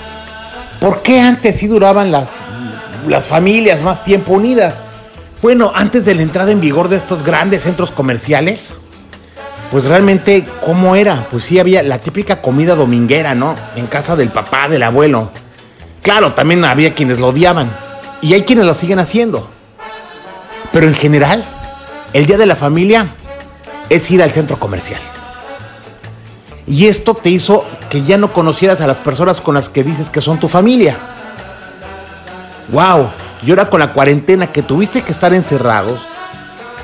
¿Por 0.80 1.02
qué 1.02 1.20
antes 1.20 1.56
sí 1.56 1.66
duraban 1.66 2.10
las, 2.10 2.36
las 3.06 3.26
familias 3.26 3.82
más 3.82 4.04
tiempo 4.04 4.32
unidas? 4.32 4.80
Bueno, 5.42 5.70
antes 5.74 6.06
de 6.06 6.14
la 6.14 6.22
entrada 6.22 6.50
en 6.50 6.60
vigor 6.60 6.88
de 6.88 6.96
estos 6.96 7.22
grandes 7.22 7.64
centros 7.64 7.90
comerciales, 7.90 8.74
pues 9.72 9.86
realmente, 9.86 10.46
¿cómo 10.62 10.96
era? 10.96 11.26
Pues 11.30 11.44
sí 11.44 11.58
había 11.58 11.82
la 11.82 11.96
típica 11.96 12.42
comida 12.42 12.74
dominguera, 12.74 13.34
¿no? 13.34 13.54
En 13.74 13.86
casa 13.86 14.16
del 14.16 14.28
papá, 14.28 14.68
del 14.68 14.82
abuelo. 14.82 15.30
Claro, 16.02 16.34
también 16.34 16.62
había 16.66 16.92
quienes 16.92 17.18
lo 17.18 17.28
odiaban. 17.28 17.74
Y 18.20 18.34
hay 18.34 18.42
quienes 18.42 18.66
lo 18.66 18.74
siguen 18.74 18.98
haciendo. 18.98 19.48
Pero 20.72 20.86
en 20.86 20.94
general, 20.94 21.42
el 22.12 22.26
Día 22.26 22.36
de 22.36 22.44
la 22.44 22.54
Familia 22.54 23.14
es 23.88 24.10
ir 24.10 24.22
al 24.22 24.30
centro 24.30 24.60
comercial. 24.60 25.00
Y 26.66 26.86
esto 26.88 27.14
te 27.14 27.30
hizo 27.30 27.64
que 27.88 28.02
ya 28.02 28.18
no 28.18 28.34
conocieras 28.34 28.82
a 28.82 28.86
las 28.86 29.00
personas 29.00 29.40
con 29.40 29.54
las 29.54 29.70
que 29.70 29.84
dices 29.84 30.10
que 30.10 30.20
son 30.20 30.38
tu 30.38 30.48
familia. 30.48 30.98
¡Wow! 32.68 33.10
Y 33.42 33.48
ahora 33.48 33.70
con 33.70 33.80
la 33.80 33.94
cuarentena 33.94 34.52
que 34.52 34.60
tuviste 34.60 35.00
que 35.00 35.12
estar 35.12 35.32
encerrados, 35.32 35.98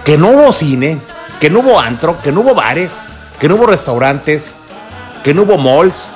que 0.07 0.17
no 0.17 0.29
hubo 0.29 0.53
cine, 0.53 1.03
que 1.41 1.51
no 1.51 1.61
hubo 1.61 1.79
antro, 1.79 2.21
que 2.23 2.33
no 2.33 2.41
hubo 2.41 2.55
bares, 2.55 3.03
que 3.39 3.49
no 3.49 3.55
hubo 3.57 3.67
restaurantes, 3.67 4.55
que 5.23 5.35
no 5.35 5.43
hubo 5.43 5.59
malls, 5.59 6.11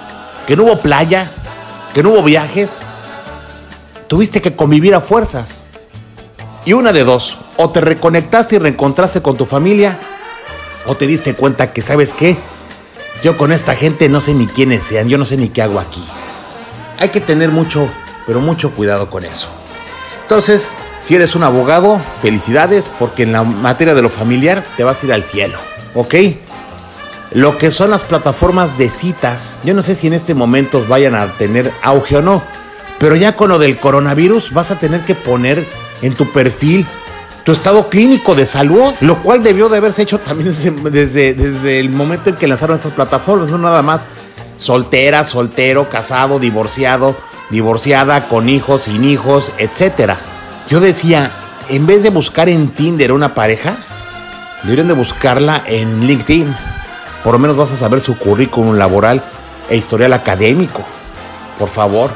que 0.47 0.57
no 0.57 0.64
hubo 0.64 0.81
playa, 0.81 1.31
que 1.95 2.02
no 2.02 2.11
hubo 2.11 2.23
viajes, 2.23 2.79
tuviste 4.09 4.41
que 4.43 4.57
convivir 4.57 4.95
a 4.95 5.00
fuerzas. 5.00 5.64
Y 6.64 6.73
una 6.73 6.93
de 6.93 7.05
dos, 7.05 7.38
o 7.57 7.71
te 7.71 7.81
reconectaste 7.81 8.57
y 8.57 8.59
reencontraste 8.59 9.23
con 9.23 9.37
tu 9.37 9.45
familia, 9.45 9.99
o 10.87 10.97
te 10.97 11.07
diste 11.07 11.35
cuenta 11.35 11.73
que, 11.73 11.83
¿sabes 11.83 12.14
qué? 12.14 12.37
Yo 13.23 13.37
con 13.37 13.52
esta 13.52 13.75
gente 13.75 14.09
no 14.09 14.21
sé 14.21 14.35
ni 14.35 14.47
quiénes 14.47 14.83
sean, 14.83 15.09
yo 15.09 15.19
no 15.19 15.25
sé 15.25 15.37
ni 15.37 15.49
qué 15.49 15.62
hago 15.62 15.79
aquí. 15.79 16.05
Hay 16.99 17.11
que 17.11 17.21
tener 17.21 17.50
mucho, 17.50 17.88
pero 18.26 18.41
mucho 18.41 18.73
cuidado 18.73 19.11
con 19.11 19.25
eso. 19.25 19.49
Entonces, 20.23 20.75
si 21.03 21.17
eres 21.17 21.35
un 21.35 21.43
abogado, 21.43 22.01
felicidades, 22.23 22.91
porque 22.99 23.25
en 23.25 23.33
la 23.33 23.43
materia 23.43 23.95
de 23.95 24.03
lo 24.03 24.09
familiar 24.09 24.65
te 24.77 24.85
vas 24.85 25.03
a 25.03 25.07
ir 25.07 25.13
al 25.13 25.25
cielo, 25.25 25.59
¿ok? 25.95 26.15
Lo 27.33 27.59
que 27.59 27.71
son 27.71 27.91
las 27.91 28.05
plataformas 28.05 28.79
de 28.79 28.89
citas, 28.89 29.59
yo 29.65 29.75
no 29.75 29.83
sé 29.83 29.97
si 29.97 30.07
en 30.07 30.13
este 30.13 30.35
momento 30.35 30.87
vayan 30.89 31.17
a 31.17 31.27
tener 31.27 31.73
auge 31.83 32.19
o 32.19 32.23
no, 32.23 32.43
pero 32.99 33.17
ya 33.17 33.35
con 33.35 33.49
lo 33.49 33.59
del 33.59 33.79
coronavirus 33.79 34.53
vas 34.53 34.71
a 34.71 34.79
tener 34.79 35.01
que 35.05 35.17
poner 35.17 35.67
en 36.03 36.15
tu 36.15 36.31
perfil 36.31 36.87
tu 37.45 37.51
estado 37.51 37.89
clínico 37.89 38.37
de 38.37 38.47
salud, 38.47 38.95
lo 39.01 39.21
cual 39.23 39.43
debió 39.43 39.69
de 39.69 39.79
haberse 39.79 40.03
hecho 40.03 40.21
también 40.21 40.55
desde, 40.85 41.35
desde, 41.35 41.81
el 41.81 41.91
momento 41.91 42.31
en 42.31 42.37
que 42.37 42.47
lanzaron 42.47 42.77
estas 42.77 42.93
plataformas, 42.93 43.49
no 43.49 43.59
nada 43.59 43.83
más 43.83 44.07
soltera, 44.57 45.25
soltero, 45.25 45.91
casado, 45.91 46.39
divorciado, 46.39 47.17
divorciada, 47.51 48.29
con 48.29 48.49
hijos, 48.49 48.83
sin 48.83 49.05
hijos, 49.05 49.51
etc. 49.59 50.13
Yo 50.69 50.81
decía, 50.81 51.33
en 51.69 51.87
vez 51.87 52.02
de 52.02 52.11
buscar 52.11 52.49
en 52.49 52.69
Tinder 52.69 53.12
una 53.12 53.35
pareja, 53.35 53.76
deberían 54.62 54.88
de 54.88 54.95
buscarla 54.95 55.62
en 55.66 56.07
LinkedIn. 56.07 56.54
Por 57.25 57.33
lo 57.33 57.38
menos 57.38 57.57
vas 57.57 57.73
a 57.73 57.76
saber 57.76 58.00
su 58.00 58.16
currículum 58.16 58.76
laboral 58.76 59.23
e 59.69 59.76
historial 59.76 60.12
académico. 60.12 60.83
Por 61.59 61.69
favor. 61.69 62.11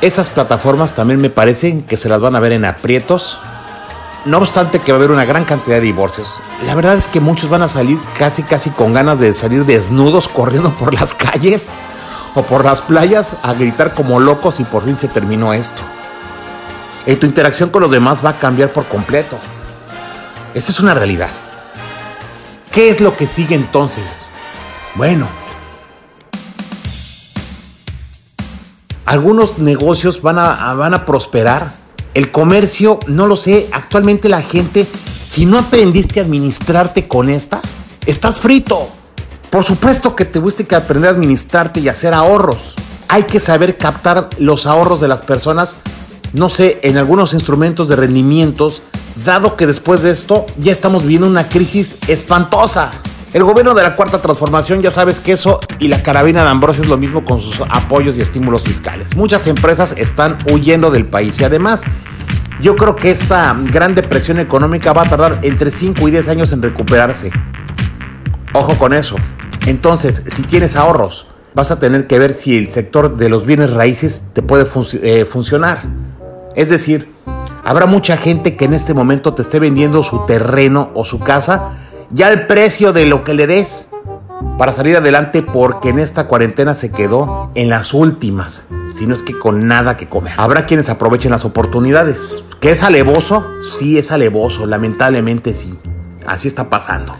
Esas 0.00 0.28
plataformas 0.28 0.94
también 0.94 1.20
me 1.20 1.30
parecen 1.30 1.82
que 1.82 1.96
se 1.96 2.08
las 2.08 2.20
van 2.20 2.36
a 2.36 2.40
ver 2.40 2.52
en 2.52 2.64
aprietos. 2.64 3.38
No 4.24 4.38
obstante 4.38 4.80
que 4.80 4.92
va 4.92 4.96
a 4.96 5.00
haber 5.00 5.10
una 5.10 5.24
gran 5.24 5.44
cantidad 5.44 5.76
de 5.76 5.82
divorcios. 5.82 6.40
La 6.66 6.74
verdad 6.74 6.96
es 6.96 7.06
que 7.06 7.20
muchos 7.20 7.48
van 7.48 7.62
a 7.62 7.68
salir 7.68 7.98
casi 8.18 8.42
casi 8.42 8.70
con 8.70 8.92
ganas 8.92 9.20
de 9.20 9.32
salir 9.32 9.64
desnudos 9.64 10.28
corriendo 10.28 10.74
por 10.74 10.92
las 10.94 11.14
calles 11.14 11.68
o 12.34 12.42
por 12.42 12.64
las 12.64 12.82
playas 12.82 13.32
a 13.42 13.54
gritar 13.54 13.94
como 13.94 14.20
locos 14.20 14.60
y 14.60 14.64
por 14.64 14.84
fin 14.84 14.96
se 14.96 15.08
terminó 15.08 15.54
esto. 15.54 15.82
Y 17.06 17.16
tu 17.16 17.26
interacción 17.26 17.70
con 17.70 17.82
los 17.82 17.90
demás 17.90 18.24
va 18.24 18.30
a 18.30 18.38
cambiar 18.38 18.72
por 18.72 18.86
completo. 18.86 19.38
Esto 20.54 20.72
es 20.72 20.80
una 20.80 20.94
realidad. 20.94 21.30
¿Qué 22.72 22.90
es 22.90 23.00
lo 23.00 23.16
que 23.16 23.26
sigue 23.26 23.54
entonces? 23.54 24.26
Bueno, 24.96 25.28
algunos 29.06 29.58
negocios 29.58 30.20
van 30.20 30.38
a, 30.38 30.74
van 30.74 30.92
a 30.94 31.06
prosperar. 31.06 31.72
El 32.12 32.32
comercio, 32.32 32.98
no 33.06 33.26
lo 33.26 33.36
sé, 33.36 33.68
actualmente 33.72 34.28
la 34.28 34.42
gente, 34.42 34.86
si 35.28 35.46
no 35.46 35.58
aprendiste 35.58 36.18
a 36.18 36.22
administrarte 36.24 37.06
con 37.06 37.28
esta, 37.28 37.60
estás 38.06 38.40
frito. 38.40 38.88
Por 39.50 39.64
supuesto 39.64 40.16
que 40.16 40.24
te 40.24 40.40
tuviste 40.40 40.66
que 40.66 40.74
aprender 40.74 41.10
a 41.10 41.12
administrarte 41.14 41.80
y 41.80 41.88
hacer 41.88 42.14
ahorros. 42.14 42.74
Hay 43.08 43.24
que 43.24 43.38
saber 43.38 43.76
captar 43.78 44.30
los 44.38 44.66
ahorros 44.66 45.00
de 45.00 45.08
las 45.08 45.22
personas, 45.22 45.76
no 46.36 46.50
sé, 46.50 46.78
en 46.82 46.98
algunos 46.98 47.32
instrumentos 47.32 47.88
de 47.88 47.96
rendimientos, 47.96 48.82
dado 49.24 49.56
que 49.56 49.66
después 49.66 50.02
de 50.02 50.10
esto 50.10 50.44
ya 50.58 50.70
estamos 50.70 51.02
viviendo 51.02 51.26
una 51.26 51.48
crisis 51.48 51.96
espantosa. 52.08 52.90
El 53.32 53.42
gobierno 53.42 53.74
de 53.74 53.82
la 53.82 53.96
Cuarta 53.96 54.20
Transformación 54.20 54.82
ya 54.82 54.90
sabes 54.90 55.18
que 55.20 55.32
eso 55.32 55.60
y 55.78 55.88
la 55.88 56.02
carabina 56.02 56.42
de 56.42 56.50
Ambrosio 56.50 56.82
es 56.82 56.90
lo 56.90 56.98
mismo 56.98 57.24
con 57.24 57.40
sus 57.40 57.62
apoyos 57.70 58.18
y 58.18 58.20
estímulos 58.20 58.64
fiscales. 58.64 59.16
Muchas 59.16 59.46
empresas 59.46 59.94
están 59.96 60.36
huyendo 60.50 60.90
del 60.90 61.06
país 61.06 61.40
y 61.40 61.44
además 61.44 61.84
yo 62.60 62.76
creo 62.76 62.96
que 62.96 63.10
esta 63.10 63.56
gran 63.72 63.94
depresión 63.94 64.38
económica 64.38 64.92
va 64.92 65.02
a 65.02 65.08
tardar 65.08 65.40
entre 65.42 65.70
5 65.70 66.06
y 66.06 66.10
10 66.10 66.28
años 66.28 66.52
en 66.52 66.60
recuperarse. 66.60 67.30
Ojo 68.52 68.76
con 68.76 68.92
eso. 68.92 69.16
Entonces, 69.64 70.22
si 70.26 70.42
tienes 70.42 70.76
ahorros, 70.76 71.28
vas 71.54 71.70
a 71.70 71.78
tener 71.78 72.06
que 72.06 72.18
ver 72.18 72.34
si 72.34 72.58
el 72.58 72.70
sector 72.70 73.16
de 73.16 73.30
los 73.30 73.46
bienes 73.46 73.72
raíces 73.72 74.26
te 74.34 74.42
puede 74.42 74.66
eh, 75.02 75.24
funcionar. 75.24 75.80
Es 76.56 76.70
decir, 76.70 77.12
habrá 77.64 77.86
mucha 77.86 78.16
gente 78.16 78.56
que 78.56 78.64
en 78.64 78.74
este 78.74 78.94
momento 78.94 79.34
te 79.34 79.42
esté 79.42 79.60
vendiendo 79.60 80.02
su 80.02 80.26
terreno 80.26 80.90
o 80.94 81.04
su 81.04 81.20
casa 81.20 81.72
ya 82.10 82.28
el 82.28 82.46
precio 82.46 82.92
de 82.92 83.06
lo 83.06 83.24
que 83.24 83.34
le 83.34 83.46
des 83.46 83.88
para 84.58 84.72
salir 84.72 84.96
adelante 84.96 85.42
porque 85.42 85.90
en 85.90 85.98
esta 85.98 86.28
cuarentena 86.28 86.74
se 86.74 86.90
quedó 86.90 87.50
en 87.54 87.68
las 87.68 87.92
últimas, 87.92 88.68
si 88.88 89.06
no 89.06 89.14
es 89.14 89.22
que 89.22 89.38
con 89.38 89.66
nada 89.66 89.96
que 89.96 90.08
comer. 90.08 90.32
Habrá 90.36 90.66
quienes 90.66 90.88
aprovechen 90.88 91.30
las 91.30 91.44
oportunidades. 91.44 92.34
¿Que 92.60 92.70
es 92.70 92.82
alevoso? 92.82 93.46
Sí, 93.62 93.98
es 93.98 94.12
alevoso, 94.12 94.66
lamentablemente 94.66 95.52
sí. 95.52 95.78
Así 96.26 96.48
está 96.48 96.70
pasando. 96.70 97.12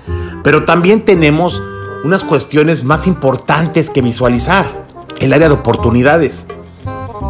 Pero 0.42 0.64
también 0.64 1.04
tenemos 1.04 1.60
unas 2.04 2.24
cuestiones 2.24 2.84
más 2.84 3.06
importantes 3.06 3.90
que 3.90 4.02
visualizar. 4.02 4.86
el 5.20 5.32
área 5.32 5.48
de 5.48 5.54
oportunidades. 5.54 6.46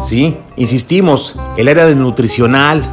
Sí, 0.01 0.37
insistimos, 0.55 1.35
el 1.57 1.67
área 1.67 1.85
de 1.85 1.95
nutricional. 1.95 2.83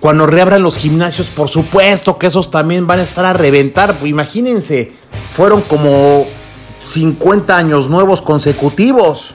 Cuando 0.00 0.26
reabran 0.26 0.62
los 0.62 0.76
gimnasios, 0.76 1.28
por 1.28 1.48
supuesto 1.48 2.18
que 2.18 2.26
esos 2.26 2.50
también 2.50 2.86
van 2.86 2.98
a 2.98 3.02
estar 3.02 3.24
a 3.24 3.32
reventar. 3.32 3.94
Pues 3.94 4.10
imagínense, 4.10 4.92
fueron 5.34 5.62
como 5.62 6.26
50 6.80 7.56
años 7.56 7.88
nuevos 7.88 8.20
consecutivos, 8.20 9.34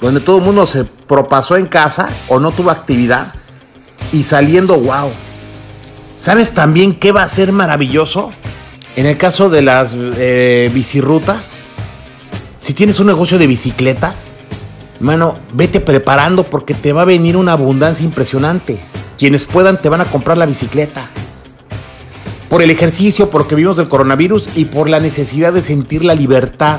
donde 0.00 0.20
todo 0.20 0.38
el 0.38 0.44
mundo 0.44 0.66
se 0.66 0.84
propasó 0.84 1.56
en 1.56 1.66
casa 1.66 2.08
o 2.28 2.38
no 2.38 2.52
tuvo 2.52 2.70
actividad 2.70 3.34
y 4.12 4.22
saliendo, 4.22 4.78
wow. 4.78 5.10
¿Sabes 6.16 6.52
también 6.52 6.94
qué 6.94 7.12
va 7.12 7.22
a 7.22 7.28
ser 7.28 7.52
maravilloso? 7.52 8.32
En 8.94 9.06
el 9.06 9.18
caso 9.18 9.50
de 9.50 9.60
las 9.60 9.92
eh, 9.94 10.72
si 12.58 12.74
tienes 12.74 12.98
un 12.98 13.06
negocio 13.06 13.38
de 13.38 13.46
bicicletas, 13.46 14.30
mano, 15.00 15.34
vete 15.52 15.80
preparando 15.80 16.44
porque 16.44 16.74
te 16.74 16.92
va 16.92 17.02
a 17.02 17.06
venir 17.06 17.36
una 17.36 17.52
abundancia 17.52 18.04
impresionante. 18.04 18.78
Quienes 19.18 19.44
puedan 19.44 19.80
te 19.80 19.88
van 19.88 20.00
a 20.00 20.04
comprar 20.06 20.38
la 20.38 20.46
bicicleta. 20.46 21.08
Por 22.48 22.62
el 22.62 22.70
ejercicio, 22.70 23.30
porque 23.30 23.54
vivimos 23.54 23.76
del 23.76 23.88
coronavirus 23.88 24.56
y 24.56 24.66
por 24.66 24.88
la 24.88 25.00
necesidad 25.00 25.52
de 25.52 25.62
sentir 25.62 26.04
la 26.04 26.14
libertad. 26.14 26.78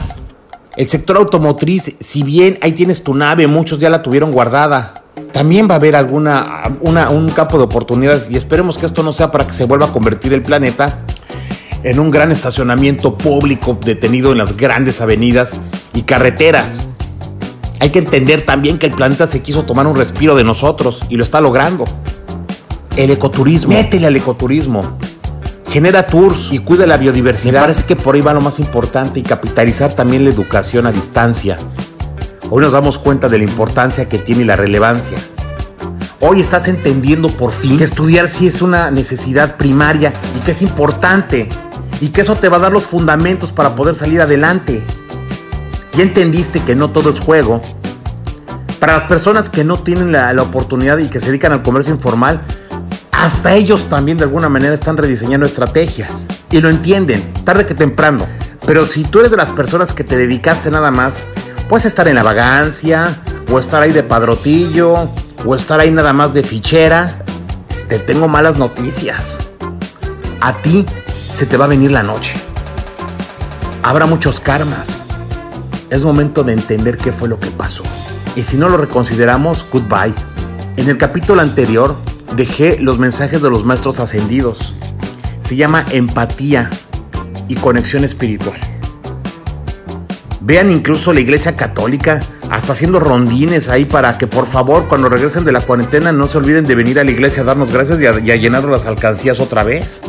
El 0.75 0.87
sector 0.87 1.17
automotriz, 1.17 1.95
si 1.99 2.23
bien 2.23 2.59
ahí 2.61 2.71
tienes 2.71 3.03
tu 3.03 3.15
nave, 3.15 3.47
muchos 3.47 3.79
ya 3.79 3.89
la 3.89 4.03
tuvieron 4.03 4.31
guardada. 4.31 5.03
También 5.33 5.67
va 5.67 5.73
a 5.73 5.77
haber 5.77 5.95
alguna 5.95 6.77
un 6.81 7.29
campo 7.29 7.57
de 7.57 7.63
oportunidades 7.63 8.29
y 8.29 8.37
esperemos 8.37 8.77
que 8.77 8.85
esto 8.85 9.03
no 9.03 9.11
sea 9.11 9.31
para 9.31 9.45
que 9.45 9.53
se 9.53 9.65
vuelva 9.65 9.87
a 9.87 9.91
convertir 9.91 10.33
el 10.33 10.43
planeta 10.43 10.99
en 11.83 11.99
un 11.99 12.11
gran 12.11 12.31
estacionamiento 12.31 13.17
público 13.17 13.77
detenido 13.83 14.31
en 14.31 14.37
las 14.37 14.55
grandes 14.55 15.01
avenidas 15.01 15.57
y 15.93 16.03
carreteras. 16.03 16.87
Hay 17.79 17.89
que 17.89 17.99
entender 17.99 18.45
también 18.45 18.79
que 18.79 18.87
el 18.87 18.93
planeta 18.93 19.27
se 19.27 19.41
quiso 19.41 19.63
tomar 19.63 19.87
un 19.87 19.95
respiro 19.95 20.35
de 20.35 20.43
nosotros 20.43 21.01
y 21.09 21.15
lo 21.15 21.23
está 21.23 21.41
logrando. 21.41 21.85
El 22.95 23.11
ecoturismo. 23.11 23.73
Métele 23.73 24.07
al 24.07 24.15
ecoturismo. 24.15 24.97
Genera 25.69 26.07
tours 26.07 26.47
y 26.51 26.59
cuida 26.59 26.87
la 26.87 26.97
biodiversidad. 26.97 27.61
parece 27.61 27.83
que 27.85 27.95
por 27.95 28.15
ahí 28.15 28.21
va 28.21 28.33
lo 28.33 28.41
más 28.41 28.59
importante 28.59 29.19
y 29.19 29.23
capitalizar 29.23 29.93
también 29.93 30.23
la 30.23 30.31
educación 30.31 30.87
a 30.87 30.91
distancia. 30.91 31.57
Hoy 32.49 32.61
nos 32.61 32.71
damos 32.71 32.97
cuenta 32.97 33.29
de 33.29 33.37
la 33.37 33.43
importancia 33.43 34.07
que 34.07 34.17
tiene 34.17 34.41
y 34.41 34.45
la 34.45 34.55
relevancia. 34.55 35.17
Hoy 36.19 36.39
estás 36.39 36.67
entendiendo 36.67 37.29
por 37.29 37.51
fin 37.51 37.77
que 37.77 37.83
estudiar 37.83 38.27
sí 38.27 38.47
es 38.47 38.61
una 38.61 38.89
necesidad 38.89 39.55
primaria 39.57 40.13
y 40.35 40.39
que 40.39 40.51
es 40.51 40.63
importante 40.63 41.47
y 42.01 42.09
que 42.09 42.21
eso 42.21 42.35
te 42.35 42.49
va 42.49 42.57
a 42.57 42.61
dar 42.61 42.71
los 42.71 42.87
fundamentos 42.87 43.51
para 43.51 43.75
poder 43.75 43.93
salir 43.93 44.21
adelante. 44.21 44.83
Ya 45.97 46.03
entendiste 46.03 46.59
que 46.59 46.75
no 46.75 46.91
todo 46.91 47.09
es 47.09 47.19
juego. 47.19 47.59
Para 48.79 48.93
las 48.93 49.05
personas 49.05 49.49
que 49.49 49.63
no 49.63 49.77
tienen 49.79 50.11
la, 50.11 50.31
oportunidad 50.39 50.99
y 50.99 51.07
que 51.07 51.19
se 51.19 51.25
dedican 51.25 51.53
al 51.53 51.63
comercio 51.63 51.91
informal, 51.91 52.39
hasta 53.11 53.55
ellos 53.55 53.89
también 53.89 54.19
de 54.19 54.25
alguna 54.25 54.47
manera 54.47 54.75
están 54.75 54.95
rediseñando 54.95 55.47
estrategias. 55.47 56.27
Y 56.51 56.61
lo 56.61 56.69
entienden, 56.69 57.33
tarde 57.43 57.65
que 57.65 57.73
temprano. 57.73 58.27
Pero 58.67 58.85
si 58.85 59.05
tú 59.05 59.21
eres 59.21 59.31
de 59.31 59.37
las 59.37 59.49
personas 59.49 59.91
que 59.91 60.03
te 60.03 60.17
dedicaste 60.17 60.69
nada 60.69 60.91
más, 60.91 61.23
puedes 61.67 61.87
estar 61.87 62.07
en 62.07 62.13
la 62.13 62.21
vagancia, 62.21 63.17
o 63.51 63.57
estar 63.57 63.81
ahí 63.81 63.91
de 63.91 64.03
padrotillo, 64.03 65.09
o 65.47 65.55
estar 65.55 65.79
ahí 65.79 65.89
nada 65.89 66.13
más 66.13 66.31
de 66.31 66.43
fichera. 66.43 67.23
Te 67.89 67.97
tengo 67.97 68.27
malas 68.27 68.59
noticias. 68.59 69.39
A 70.41 70.53
ti 70.61 70.85
se 71.33 71.47
te 71.47 71.57
va 71.57 71.65
a 71.65 71.69
venir 71.69 71.91
la 71.91 72.03
noche. 72.03 72.39
Habrá 73.81 74.05
muchos 74.05 74.39
karmas 74.39 75.06
es 75.89 76.01
momento 76.01 76.43
de 76.43 76.53
entender 76.53 76.97
qué 76.97 77.11
fue 77.11 77.29
lo 77.29 77.39
que 77.39 77.49
pasó. 77.51 77.83
Y 78.35 78.43
si 78.43 78.57
no 78.57 78.69
lo 78.69 78.77
reconsideramos, 78.77 79.65
goodbye. 79.71 80.13
En 80.77 80.89
el 80.89 80.97
capítulo 80.97 81.41
anterior 81.41 81.95
dejé 82.35 82.77
los 82.79 82.99
mensajes 82.99 83.41
de 83.41 83.49
los 83.49 83.65
maestros 83.65 83.99
ascendidos. 83.99 84.75
Se 85.39 85.55
llama 85.55 85.85
empatía 85.91 86.69
y 87.47 87.55
conexión 87.55 88.03
espiritual. 88.03 88.59
Vean 90.41 90.71
incluso 90.71 91.13
la 91.13 91.19
iglesia 91.19 91.55
católica 91.55 92.21
hasta 92.49 92.71
haciendo 92.71 92.99
rondines 92.99 93.67
ahí 93.69 93.85
para 93.85 94.17
que 94.17 94.27
por 94.27 94.45
favor 94.45 94.87
cuando 94.87 95.09
regresen 95.09 95.43
de 95.43 95.51
la 95.51 95.61
cuarentena 95.61 96.11
no 96.11 96.27
se 96.27 96.37
olviden 96.37 96.65
de 96.65 96.75
venir 96.75 96.99
a 96.99 97.03
la 97.03 97.11
iglesia 97.11 97.41
a 97.41 97.45
darnos 97.45 97.71
gracias 97.71 97.99
y 97.99 98.05
a, 98.05 98.35
y 98.35 98.49
las 98.49 98.85
alcancías 98.85 99.39
otra 99.39 99.63
vez. 99.63 99.99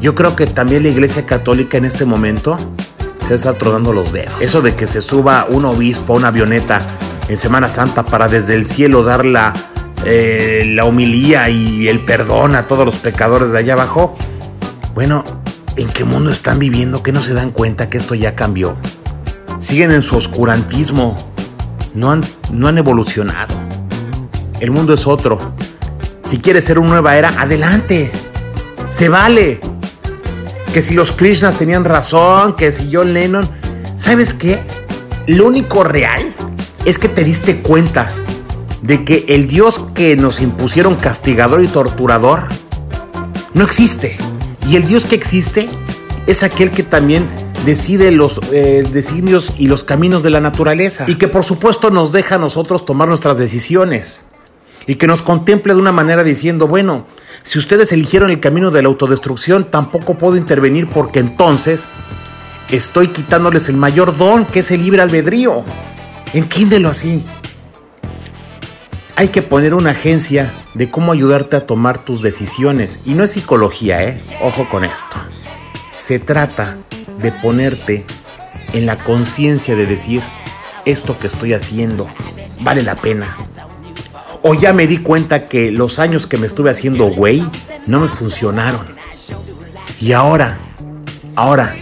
Yo 0.00 0.14
creo 0.14 0.36
que 0.36 0.46
también 0.46 0.82
la 0.82 0.90
iglesia 0.90 1.24
católica 1.24 1.78
en 1.78 1.86
este 1.86 2.04
momento 2.04 2.58
se 3.26 3.34
está 3.34 3.52
los 3.52 4.12
dedos. 4.12 4.34
Eso 4.40 4.60
de 4.60 4.74
que 4.74 4.86
se 4.86 5.00
suba 5.00 5.46
un 5.48 5.64
obispo 5.64 6.12
a 6.12 6.16
una 6.16 6.28
avioneta 6.28 6.82
en 7.28 7.38
Semana 7.38 7.70
Santa 7.70 8.04
para 8.04 8.28
desde 8.28 8.54
el 8.54 8.66
cielo 8.66 9.02
dar 9.02 9.24
la, 9.24 9.54
eh, 10.04 10.64
la 10.66 10.84
humilía 10.84 11.48
y 11.48 11.88
el 11.88 12.04
perdón 12.04 12.54
a 12.54 12.66
todos 12.66 12.84
los 12.84 12.96
pecadores 12.96 13.50
de 13.50 13.58
allá 13.58 13.72
abajo. 13.72 14.14
Bueno, 14.94 15.24
¿en 15.76 15.88
qué 15.88 16.04
mundo 16.04 16.30
están 16.30 16.58
viviendo 16.58 17.02
que 17.02 17.12
no 17.12 17.22
se 17.22 17.32
dan 17.32 17.50
cuenta 17.50 17.88
que 17.88 17.96
esto 17.96 18.14
ya 18.14 18.34
cambió? 18.34 18.76
Siguen 19.60 19.90
en 19.90 20.02
su 20.02 20.16
oscurantismo. 20.16 21.16
No 21.94 22.10
han, 22.10 22.22
no 22.52 22.68
han 22.68 22.76
evolucionado. 22.76 23.54
El 24.60 24.70
mundo 24.70 24.92
es 24.92 25.06
otro. 25.06 25.38
Si 26.24 26.38
quieres 26.38 26.64
ser 26.64 26.78
una 26.78 26.90
nueva 26.90 27.16
era, 27.16 27.28
adelante. 27.40 28.12
Se 28.90 29.08
vale 29.08 29.60
que 30.74 30.82
si 30.82 30.94
los 30.94 31.12
Krishnas 31.12 31.56
tenían 31.56 31.84
razón, 31.84 32.56
que 32.56 32.72
si 32.72 32.90
John 32.92 33.14
Lennon, 33.14 33.48
¿sabes 33.94 34.34
qué? 34.34 34.60
Lo 35.28 35.46
único 35.46 35.84
real 35.84 36.34
es 36.84 36.98
que 36.98 37.08
te 37.08 37.22
diste 37.22 37.62
cuenta 37.62 38.12
de 38.82 39.04
que 39.04 39.24
el 39.28 39.46
Dios 39.46 39.80
que 39.94 40.16
nos 40.16 40.40
impusieron 40.40 40.96
castigador 40.96 41.62
y 41.62 41.68
torturador 41.68 42.48
no 43.54 43.64
existe. 43.64 44.18
Y 44.66 44.74
el 44.74 44.84
Dios 44.84 45.06
que 45.06 45.14
existe 45.14 45.68
es 46.26 46.42
aquel 46.42 46.72
que 46.72 46.82
también 46.82 47.30
decide 47.64 48.10
los 48.10 48.40
eh, 48.50 48.84
designios 48.92 49.52
y 49.56 49.68
los 49.68 49.84
caminos 49.84 50.24
de 50.24 50.30
la 50.30 50.40
naturaleza. 50.40 51.04
Y 51.06 51.14
que 51.14 51.28
por 51.28 51.44
supuesto 51.44 51.90
nos 51.90 52.10
deja 52.10 52.34
a 52.34 52.38
nosotros 52.38 52.84
tomar 52.84 53.06
nuestras 53.06 53.38
decisiones. 53.38 54.22
Y 54.86 54.96
que 54.96 55.06
nos 55.06 55.22
contemple 55.22 55.74
de 55.74 55.80
una 55.80 55.92
manera 55.92 56.24
diciendo, 56.24 56.66
bueno, 56.66 57.06
si 57.42 57.58
ustedes 57.58 57.92
eligieron 57.92 58.30
el 58.30 58.40
camino 58.40 58.70
de 58.70 58.82
la 58.82 58.88
autodestrucción, 58.88 59.70
tampoco 59.70 60.16
puedo 60.16 60.36
intervenir 60.36 60.88
porque 60.88 61.18
entonces 61.18 61.88
estoy 62.70 63.08
quitándoles 63.08 63.68
el 63.68 63.76
mayor 63.76 64.16
don 64.16 64.46
que 64.46 64.60
es 64.60 64.70
el 64.70 64.82
libre 64.82 65.02
albedrío. 65.02 65.64
Entiéndelo 66.32 66.88
así. 66.88 67.24
Hay 69.16 69.28
que 69.28 69.42
poner 69.42 69.74
una 69.74 69.90
agencia 69.90 70.52
de 70.74 70.90
cómo 70.90 71.12
ayudarte 71.12 71.56
a 71.56 71.66
tomar 71.66 71.98
tus 72.04 72.20
decisiones. 72.20 73.00
Y 73.04 73.14
no 73.14 73.22
es 73.22 73.30
psicología, 73.30 74.02
¿eh? 74.02 74.20
Ojo 74.42 74.68
con 74.68 74.84
esto. 74.84 75.16
Se 75.98 76.18
trata 76.18 76.78
de 77.20 77.30
ponerte 77.30 78.04
en 78.72 78.86
la 78.86 78.96
conciencia 78.96 79.76
de 79.76 79.86
decir, 79.86 80.22
esto 80.84 81.18
que 81.18 81.28
estoy 81.28 81.52
haciendo 81.52 82.08
vale 82.60 82.82
la 82.82 82.96
pena 82.96 83.36
o 84.46 84.52
ya 84.52 84.74
me 84.74 84.86
di 84.86 84.98
cuenta 84.98 85.46
que 85.46 85.72
los 85.72 85.98
años 85.98 86.26
que 86.26 86.36
me 86.36 86.46
estuve 86.46 86.70
haciendo 86.70 87.06
güey 87.06 87.42
no 87.86 88.00
me 88.00 88.08
funcionaron. 88.08 88.84
Y 90.02 90.12
ahora, 90.12 90.58
ahora 91.34 91.74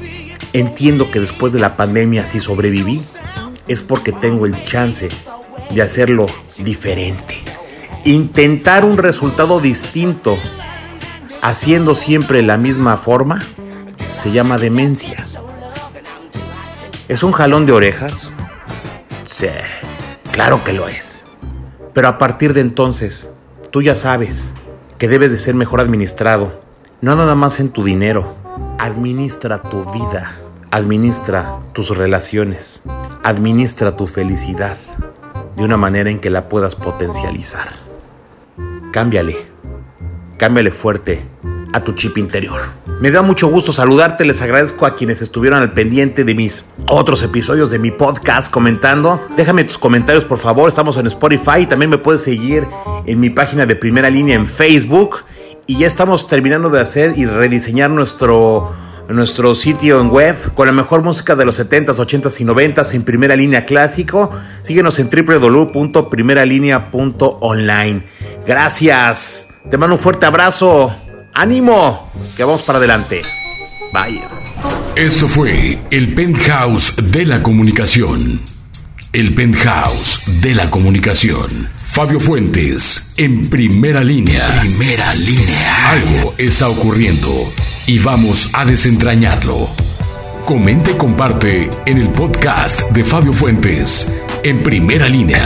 entiendo 0.52 1.10
que 1.10 1.18
después 1.18 1.52
de 1.52 1.58
la 1.58 1.76
pandemia 1.76 2.24
si 2.24 2.38
sobreviví 2.38 3.02
es 3.66 3.82
porque 3.82 4.12
tengo 4.12 4.46
el 4.46 4.64
chance 4.64 5.08
de 5.70 5.82
hacerlo 5.82 6.26
diferente. 6.58 7.42
Intentar 8.04 8.84
un 8.84 8.96
resultado 8.96 9.58
distinto 9.58 10.38
haciendo 11.42 11.96
siempre 11.96 12.42
la 12.42 12.58
misma 12.58 12.96
forma 12.96 13.42
se 14.14 14.30
llama 14.30 14.58
demencia. 14.58 15.26
¿Es 17.08 17.24
un 17.24 17.32
jalón 17.32 17.66
de 17.66 17.72
orejas? 17.72 18.32
Sí, 19.24 19.48
claro 20.30 20.62
que 20.62 20.72
lo 20.72 20.86
es. 20.86 21.21
Pero 21.92 22.08
a 22.08 22.18
partir 22.18 22.54
de 22.54 22.60
entonces, 22.60 23.34
tú 23.70 23.82
ya 23.82 23.94
sabes 23.94 24.50
que 24.98 25.08
debes 25.08 25.32
de 25.32 25.38
ser 25.38 25.54
mejor 25.54 25.80
administrado. 25.80 26.60
No 27.00 27.16
nada 27.16 27.34
más 27.34 27.60
en 27.60 27.70
tu 27.70 27.84
dinero. 27.84 28.34
Administra 28.78 29.60
tu 29.60 29.84
vida. 29.92 30.36
Administra 30.70 31.58
tus 31.72 31.96
relaciones. 31.96 32.82
Administra 33.22 33.96
tu 33.96 34.06
felicidad 34.06 34.76
de 35.56 35.64
una 35.64 35.76
manera 35.76 36.10
en 36.10 36.18
que 36.18 36.30
la 36.30 36.48
puedas 36.48 36.74
potencializar. 36.76 37.68
Cámbiale. 38.92 39.46
Cámbiale 40.38 40.70
fuerte 40.70 41.22
a 41.72 41.82
tu 41.82 41.92
chip 41.92 42.18
interior. 42.18 42.60
Me 43.00 43.10
da 43.10 43.22
mucho 43.22 43.48
gusto 43.48 43.72
saludarte, 43.72 44.24
les 44.24 44.42
agradezco 44.42 44.86
a 44.86 44.94
quienes 44.94 45.22
estuvieron 45.22 45.60
al 45.60 45.72
pendiente 45.72 46.24
de 46.24 46.34
mis 46.34 46.64
otros 46.86 47.22
episodios 47.22 47.70
de 47.70 47.78
mi 47.78 47.90
podcast 47.90 48.52
comentando. 48.52 49.20
Déjame 49.36 49.64
tus 49.64 49.78
comentarios 49.78 50.24
por 50.24 50.38
favor, 50.38 50.68
estamos 50.68 50.96
en 50.96 51.06
Spotify, 51.06 51.66
también 51.66 51.90
me 51.90 51.98
puedes 51.98 52.22
seguir 52.22 52.66
en 53.06 53.20
mi 53.20 53.30
página 53.30 53.66
de 53.66 53.76
primera 53.76 54.10
línea 54.10 54.34
en 54.36 54.46
Facebook 54.46 55.18
y 55.66 55.78
ya 55.78 55.86
estamos 55.86 56.26
terminando 56.26 56.70
de 56.70 56.80
hacer 56.80 57.12
y 57.16 57.26
rediseñar 57.26 57.90
nuestro 57.90 58.72
nuestro 59.08 59.54
sitio 59.54 60.00
en 60.00 60.10
web 60.10 60.36
con 60.54 60.66
la 60.66 60.72
mejor 60.72 61.02
música 61.02 61.36
de 61.36 61.44
los 61.44 61.60
70s, 61.60 61.96
80s 61.96 62.40
y 62.40 62.44
90s 62.44 62.94
en 62.94 63.04
primera 63.04 63.36
línea 63.36 63.66
clásico. 63.66 64.30
Síguenos 64.62 64.98
en 64.98 65.10
www.primeralinea.online. 65.10 68.02
Gracias. 68.46 69.50
Te 69.68 69.76
mando 69.78 69.96
un 69.96 70.00
fuerte 70.00 70.24
abrazo. 70.26 70.94
Ánimo, 71.34 72.10
que 72.36 72.44
vamos 72.44 72.62
para 72.62 72.78
adelante. 72.78 73.22
Bye. 73.92 74.20
Esto 74.96 75.26
fue 75.26 75.78
el 75.90 76.14
penthouse 76.14 76.94
de 76.96 77.24
la 77.24 77.42
comunicación. 77.42 78.40
El 79.12 79.34
penthouse 79.34 80.20
de 80.42 80.54
la 80.54 80.68
comunicación. 80.68 81.70
Fabio 81.82 82.20
Fuentes, 82.20 83.12
en 83.16 83.48
primera 83.48 84.04
línea. 84.04 84.46
Primera 84.60 85.14
línea. 85.14 85.90
Algo 85.90 86.34
está 86.36 86.68
ocurriendo 86.68 87.52
y 87.86 87.98
vamos 87.98 88.50
a 88.52 88.64
desentrañarlo. 88.64 89.68
Comente 90.44 90.90
y 90.90 90.94
comparte 90.94 91.70
en 91.86 91.98
el 91.98 92.10
podcast 92.10 92.82
de 92.90 93.04
Fabio 93.04 93.32
Fuentes, 93.32 94.12
en 94.42 94.62
primera 94.62 95.08
línea. 95.08 95.42